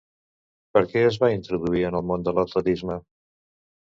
Per 0.77 0.81
què 0.93 1.03
es 1.09 1.19
va 1.23 1.29
introduir 1.33 1.85
en 1.89 1.97
el 1.99 2.07
món 2.11 2.25
de 2.27 2.35
l'atletisme? 2.37 2.99